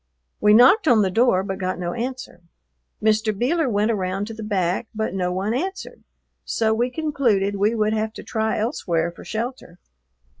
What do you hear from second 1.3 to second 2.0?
but got no